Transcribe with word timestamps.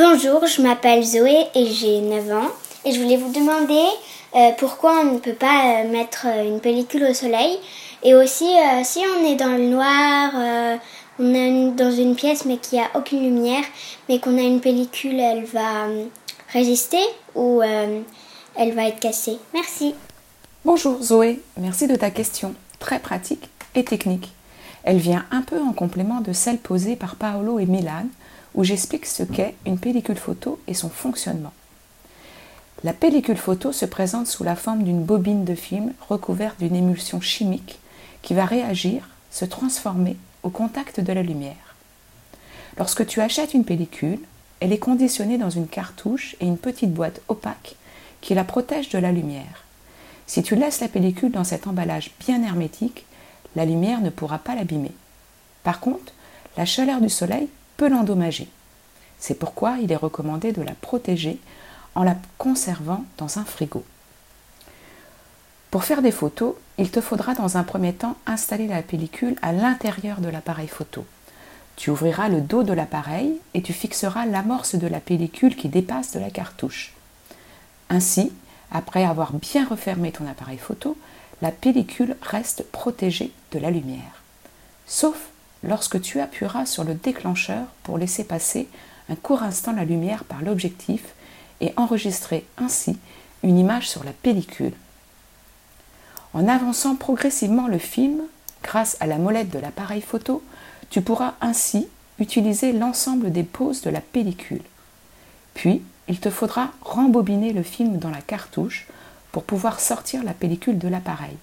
Bonjour, 0.00 0.46
je 0.46 0.62
m'appelle 0.62 1.02
Zoé 1.02 1.46
et 1.56 1.66
j'ai 1.66 2.00
9 2.00 2.30
ans. 2.30 2.50
Et 2.84 2.92
je 2.92 3.02
voulais 3.02 3.16
vous 3.16 3.32
demander 3.32 3.84
euh, 4.36 4.52
pourquoi 4.56 5.00
on 5.00 5.14
ne 5.14 5.18
peut 5.18 5.32
pas 5.32 5.82
euh, 5.82 5.90
mettre 5.90 6.28
euh, 6.28 6.44
une 6.44 6.60
pellicule 6.60 7.02
au 7.02 7.12
soleil. 7.12 7.58
Et 8.04 8.14
aussi, 8.14 8.46
si 8.84 9.00
on 9.00 9.26
est 9.26 9.34
dans 9.34 9.56
le 9.56 9.66
noir, 9.70 10.78
on 11.18 11.34
est 11.34 11.72
dans 11.72 11.90
une 11.90 12.14
pièce 12.14 12.44
mais 12.44 12.58
qu'il 12.58 12.78
n'y 12.78 12.84
a 12.84 12.96
aucune 12.96 13.24
lumière, 13.24 13.64
mais 14.08 14.20
qu'on 14.20 14.38
a 14.38 14.42
une 14.42 14.60
pellicule, 14.60 15.18
elle 15.18 15.44
va 15.46 15.88
résister 16.52 17.02
ou 17.34 17.60
elle 17.60 18.72
va 18.74 18.86
être 18.86 19.00
cassée. 19.00 19.38
Merci. 19.52 19.96
Bonjour 20.64 21.02
Zoé, 21.02 21.42
merci 21.56 21.88
de 21.88 21.96
ta 21.96 22.12
question, 22.12 22.54
très 22.78 23.00
pratique 23.00 23.48
et 23.74 23.82
technique. 23.82 24.30
Elle 24.84 24.98
vient 24.98 25.26
un 25.32 25.42
peu 25.42 25.60
en 25.60 25.72
complément 25.72 26.20
de 26.20 26.32
celle 26.32 26.58
posée 26.58 26.94
par 26.94 27.16
Paolo 27.16 27.58
et 27.58 27.66
Milan, 27.66 28.06
où 28.54 28.64
j'explique 28.64 29.06
ce 29.06 29.22
qu'est 29.22 29.54
une 29.66 29.78
pellicule 29.78 30.16
photo 30.16 30.58
et 30.66 30.74
son 30.74 30.88
fonctionnement. 30.88 31.52
La 32.84 32.92
pellicule 32.92 33.36
photo 33.36 33.72
se 33.72 33.86
présente 33.86 34.28
sous 34.28 34.44
la 34.44 34.54
forme 34.54 34.84
d'une 34.84 35.02
bobine 35.02 35.44
de 35.44 35.54
film 35.54 35.92
recouverte 36.08 36.58
d'une 36.60 36.76
émulsion 36.76 37.20
chimique 37.20 37.78
qui 38.22 38.34
va 38.34 38.44
réagir, 38.44 39.08
se 39.30 39.44
transformer 39.44 40.16
au 40.42 40.50
contact 40.50 41.00
de 41.00 41.12
la 41.12 41.22
lumière. 41.22 41.74
Lorsque 42.78 43.06
tu 43.06 43.20
achètes 43.20 43.54
une 43.54 43.64
pellicule, 43.64 44.20
elle 44.60 44.72
est 44.72 44.78
conditionnée 44.78 45.38
dans 45.38 45.50
une 45.50 45.66
cartouche 45.66 46.36
et 46.40 46.46
une 46.46 46.58
petite 46.58 46.92
boîte 46.92 47.20
opaque 47.28 47.74
qui 48.20 48.34
la 48.34 48.44
protège 48.44 48.88
de 48.88 48.98
la 48.98 49.12
lumière. 49.12 49.64
Si 50.26 50.42
tu 50.42 50.54
laisses 50.54 50.80
la 50.80 50.88
pellicule 50.88 51.32
dans 51.32 51.44
cet 51.44 51.66
emballage 51.66 52.10
bien 52.20 52.42
hermétique, 52.42 53.06
la 53.56 53.64
lumière 53.64 54.00
ne 54.00 54.10
pourra 54.10 54.38
pas 54.38 54.54
l'abîmer. 54.54 54.92
Par 55.64 55.80
contre, 55.80 56.12
la 56.56 56.64
chaleur 56.64 57.00
du 57.00 57.08
soleil 57.08 57.48
l'endommager. 57.86 58.48
C'est 59.18 59.38
pourquoi 59.38 59.78
il 59.78 59.92
est 59.92 59.96
recommandé 59.96 60.52
de 60.52 60.62
la 60.62 60.74
protéger 60.74 61.38
en 61.94 62.02
la 62.02 62.16
conservant 62.38 63.04
dans 63.16 63.38
un 63.38 63.44
frigo. 63.44 63.84
Pour 65.70 65.84
faire 65.84 66.00
des 66.00 66.12
photos, 66.12 66.54
il 66.78 66.90
te 66.90 67.00
faudra 67.00 67.34
dans 67.34 67.56
un 67.56 67.64
premier 67.64 67.92
temps 67.92 68.16
installer 68.26 68.66
la 68.66 68.82
pellicule 68.82 69.36
à 69.42 69.52
l'intérieur 69.52 70.20
de 70.20 70.28
l'appareil 70.28 70.68
photo. 70.68 71.04
Tu 71.76 71.90
ouvriras 71.90 72.28
le 72.28 72.40
dos 72.40 72.62
de 72.62 72.72
l'appareil 72.72 73.38
et 73.54 73.62
tu 73.62 73.72
fixeras 73.72 74.26
l'amorce 74.26 74.74
de 74.76 74.86
la 74.86 75.00
pellicule 75.00 75.56
qui 75.56 75.68
dépasse 75.68 76.12
de 76.12 76.18
la 76.18 76.30
cartouche. 76.30 76.94
Ainsi, 77.90 78.32
après 78.72 79.04
avoir 79.04 79.32
bien 79.32 79.66
refermé 79.66 80.10
ton 80.10 80.26
appareil 80.26 80.58
photo, 80.58 80.96
la 81.40 81.52
pellicule 81.52 82.16
reste 82.22 82.64
protégée 82.70 83.32
de 83.52 83.58
la 83.58 83.70
lumière. 83.70 84.22
Sauf 84.86 85.28
lorsque 85.62 86.00
tu 86.00 86.20
appuieras 86.20 86.66
sur 86.66 86.84
le 86.84 86.94
déclencheur 86.94 87.66
pour 87.82 87.98
laisser 87.98 88.24
passer 88.24 88.68
un 89.08 89.16
court 89.16 89.42
instant 89.42 89.72
la 89.72 89.84
lumière 89.84 90.24
par 90.24 90.42
l'objectif 90.42 91.02
et 91.60 91.72
enregistrer 91.76 92.46
ainsi 92.56 92.98
une 93.42 93.58
image 93.58 93.88
sur 93.88 94.04
la 94.04 94.12
pellicule. 94.12 94.74
En 96.34 96.46
avançant 96.46 96.94
progressivement 96.94 97.68
le 97.68 97.78
film, 97.78 98.22
grâce 98.62 98.96
à 99.00 99.06
la 99.06 99.18
molette 99.18 99.50
de 99.50 99.58
l'appareil 99.58 100.02
photo, 100.02 100.42
tu 100.90 101.00
pourras 101.00 101.34
ainsi 101.40 101.88
utiliser 102.18 102.72
l'ensemble 102.72 103.32
des 103.32 103.44
poses 103.44 103.82
de 103.82 103.90
la 103.90 104.00
pellicule. 104.00 104.62
Puis, 105.54 105.82
il 106.08 106.20
te 106.20 106.30
faudra 106.30 106.70
rembobiner 106.80 107.52
le 107.52 107.62
film 107.62 107.98
dans 107.98 108.10
la 108.10 108.20
cartouche 108.20 108.86
pour 109.32 109.44
pouvoir 109.44 109.80
sortir 109.80 110.24
la 110.24 110.32
pellicule 110.32 110.78
de 110.78 110.88
l'appareil. 110.88 111.36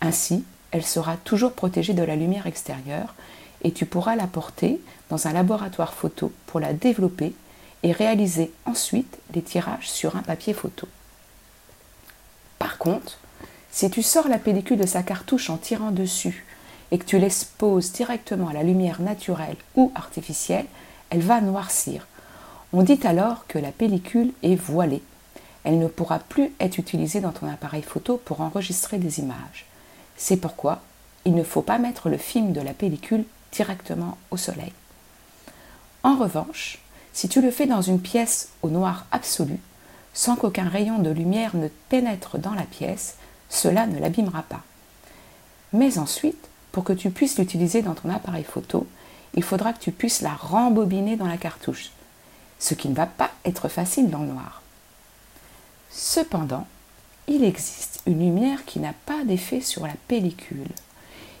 Ainsi, 0.00 0.44
elle 0.70 0.84
sera 0.84 1.16
toujours 1.16 1.52
protégée 1.52 1.94
de 1.94 2.02
la 2.02 2.16
lumière 2.16 2.46
extérieure 2.46 3.14
et 3.62 3.72
tu 3.72 3.86
pourras 3.86 4.16
la 4.16 4.26
porter 4.26 4.80
dans 5.08 5.26
un 5.26 5.32
laboratoire 5.32 5.94
photo 5.94 6.32
pour 6.46 6.60
la 6.60 6.72
développer 6.72 7.34
et 7.82 7.92
réaliser 7.92 8.52
ensuite 8.66 9.18
les 9.34 9.42
tirages 9.42 9.90
sur 9.90 10.16
un 10.16 10.22
papier 10.22 10.54
photo. 10.54 10.86
Par 12.58 12.78
contre, 12.78 13.18
si 13.70 13.90
tu 13.90 14.02
sors 14.02 14.28
la 14.28 14.38
pellicule 14.38 14.78
de 14.78 14.86
sa 14.86 15.02
cartouche 15.02 15.50
en 15.50 15.56
tirant 15.56 15.90
dessus 15.90 16.44
et 16.90 16.98
que 16.98 17.04
tu 17.04 17.18
l'exposes 17.18 17.92
directement 17.92 18.48
à 18.48 18.52
la 18.52 18.62
lumière 18.62 19.00
naturelle 19.00 19.56
ou 19.76 19.92
artificielle, 19.94 20.66
elle 21.10 21.20
va 21.20 21.40
noircir. 21.40 22.06
On 22.72 22.82
dit 22.82 23.00
alors 23.04 23.46
que 23.46 23.58
la 23.58 23.72
pellicule 23.72 24.32
est 24.42 24.56
voilée. 24.56 25.02
Elle 25.64 25.78
ne 25.78 25.88
pourra 25.88 26.18
plus 26.18 26.52
être 26.60 26.78
utilisée 26.78 27.20
dans 27.20 27.32
ton 27.32 27.48
appareil 27.48 27.82
photo 27.82 28.20
pour 28.24 28.40
enregistrer 28.40 28.98
des 28.98 29.20
images. 29.20 29.66
C'est 30.20 30.36
pourquoi 30.36 30.82
il 31.24 31.34
ne 31.34 31.42
faut 31.42 31.62
pas 31.62 31.78
mettre 31.78 32.10
le 32.10 32.18
film 32.18 32.52
de 32.52 32.60
la 32.60 32.74
pellicule 32.74 33.24
directement 33.52 34.18
au 34.30 34.36
soleil. 34.36 34.72
En 36.02 36.14
revanche, 36.14 36.78
si 37.14 37.26
tu 37.26 37.40
le 37.40 37.50
fais 37.50 37.66
dans 37.66 37.80
une 37.80 38.00
pièce 38.00 38.50
au 38.60 38.68
noir 38.68 39.06
absolu, 39.12 39.58
sans 40.12 40.36
qu'aucun 40.36 40.68
rayon 40.68 40.98
de 40.98 41.08
lumière 41.08 41.56
ne 41.56 41.68
pénètre 41.88 42.38
dans 42.38 42.52
la 42.52 42.64
pièce, 42.64 43.16
cela 43.48 43.86
ne 43.86 43.98
l'abîmera 43.98 44.42
pas. 44.42 44.60
Mais 45.72 45.96
ensuite, 45.96 46.48
pour 46.70 46.84
que 46.84 46.92
tu 46.92 47.10
puisses 47.10 47.38
l'utiliser 47.38 47.80
dans 47.80 47.94
ton 47.94 48.10
appareil 48.10 48.44
photo, 48.44 48.86
il 49.34 49.42
faudra 49.42 49.72
que 49.72 49.80
tu 49.80 49.90
puisses 49.90 50.20
la 50.20 50.34
rembobiner 50.34 51.16
dans 51.16 51.28
la 51.28 51.38
cartouche, 51.38 51.92
ce 52.58 52.74
qui 52.74 52.90
ne 52.90 52.94
va 52.94 53.06
pas 53.06 53.30
être 53.46 53.68
facile 53.68 54.10
dans 54.10 54.20
le 54.20 54.32
noir. 54.32 54.60
Cependant, 55.90 56.66
il 57.26 57.42
existe 57.42 57.89
une 58.06 58.20
lumière 58.20 58.64
qui 58.64 58.80
n'a 58.80 58.94
pas 59.06 59.24
d'effet 59.24 59.60
sur 59.60 59.86
la 59.86 59.94
pellicule. 60.08 60.68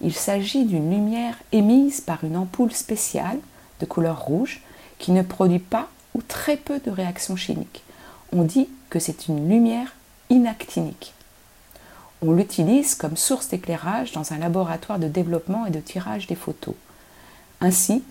Il 0.00 0.14
s'agit 0.14 0.64
d'une 0.64 0.90
lumière 0.90 1.36
émise 1.52 2.00
par 2.00 2.24
une 2.24 2.36
ampoule 2.36 2.72
spéciale 2.72 3.38
de 3.80 3.86
couleur 3.86 4.20
rouge 4.20 4.62
qui 4.98 5.12
ne 5.12 5.22
produit 5.22 5.58
pas 5.58 5.88
ou 6.14 6.22
très 6.22 6.56
peu 6.56 6.78
de 6.78 6.90
réactions 6.90 7.36
chimiques. 7.36 7.82
On 8.32 8.42
dit 8.42 8.68
que 8.90 8.98
c'est 8.98 9.28
une 9.28 9.48
lumière 9.48 9.94
inactinique. 10.30 11.14
On 12.22 12.32
l'utilise 12.32 12.94
comme 12.94 13.16
source 13.16 13.48
d'éclairage 13.48 14.12
dans 14.12 14.32
un 14.32 14.38
laboratoire 14.38 14.98
de 14.98 15.08
développement 15.08 15.66
et 15.66 15.70
de 15.70 15.80
tirage 15.80 16.26
des 16.26 16.34
photos. 16.34 16.74
Ainsi, 17.60 18.02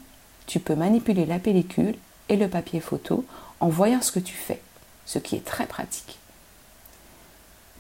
tu 0.46 0.60
peux 0.60 0.76
manipuler 0.76 1.26
la 1.26 1.40
pellicule 1.40 1.96
et 2.30 2.36
le 2.36 2.48
papier 2.48 2.80
photo 2.80 3.26
en 3.60 3.70
voyant 3.70 4.02
ce 4.02 4.12
que 4.12 4.20
tu 4.20 4.34
fais, 4.34 4.62
ce 5.06 5.20
qui 5.20 5.36
est 5.36 5.46
très 5.46 5.66
pratique. 5.66 6.18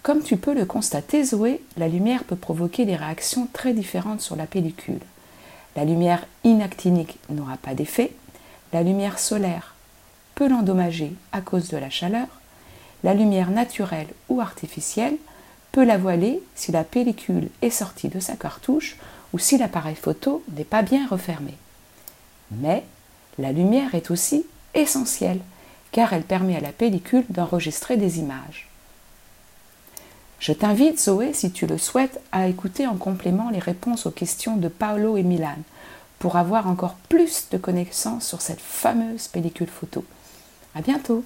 Comme 0.04 0.22
tu 0.22 0.36
peux 0.36 0.54
le 0.54 0.66
constater, 0.66 1.24
Zoé, 1.24 1.62
la 1.78 1.88
lumière 1.88 2.26
peut 2.26 2.36
provoquer 2.36 2.84
des 2.84 2.98
réactions 2.98 3.48
très 3.54 3.72
différentes 3.72 4.20
sur 4.20 4.36
la 4.36 4.46
pellicule. 4.46 5.00
La 5.78 5.86
lumière 5.86 6.28
inactinique 6.44 7.18
n'aura 7.30 7.56
pas 7.56 7.74
d'effet, 7.74 8.12
la 8.74 8.84
lumière 8.84 9.18
solaire 9.18 9.76
peut 10.36 10.50
l'endommager 10.50 11.14
à 11.32 11.40
cause 11.40 11.70
de 11.70 11.78
la 11.78 11.90
chaleur. 11.90 12.28
La 13.06 13.14
lumière 13.14 13.50
naturelle 13.50 14.10
ou 14.28 14.42
artificielle 14.42 15.16
peut 15.72 15.86
la 15.86 15.98
voiler 15.98 16.44
si 16.54 16.74
la 16.74 16.84
pellicule 16.84 17.48
est 17.62 17.70
sortie 17.70 18.10
de 18.10 18.20
sa 18.20 18.36
cartouche 18.36 18.98
ou 19.32 19.40
si 19.40 19.58
l'appareil 19.58 19.96
photo 19.96 20.44
n'est 20.58 20.66
pas 20.66 20.82
bien 20.82 21.08
refermé. 21.08 21.54
Mais 22.52 22.84
la 23.40 23.54
lumière 23.54 23.96
est 23.96 24.12
aussi 24.12 24.46
essentielle 24.74 25.40
car 25.94 26.12
elle 26.12 26.24
permet 26.24 26.58
à 26.58 26.62
la 26.62 26.74
pellicule 26.74 27.26
d'enregistrer 27.30 27.96
des 27.96 28.20
images. 28.20 28.68
Je 30.44 30.52
t'invite, 30.52 31.00
Zoé, 31.00 31.32
si 31.32 31.52
tu 31.52 31.68
le 31.68 31.78
souhaites, 31.78 32.20
à 32.34 32.50
écouter 32.50 32.86
en 32.86 32.98
complément 32.98 33.50
les 33.50 33.60
réponses 33.60 34.06
aux 34.06 34.12
questions 34.12 34.58
de 34.58 34.68
Paolo 34.68 35.16
et 35.16 35.24
Milan 35.24 35.56
pour 36.20 36.36
avoir 36.36 36.68
encore 36.68 36.96
plus 37.08 37.48
de 37.50 37.58
connaissances 37.58 38.28
sur 38.28 38.42
cette 38.42 38.60
fameuse 38.60 39.30
pellicule 39.30 39.70
photo. 39.70 40.04
À 40.76 40.82
bientôt! 40.82 41.24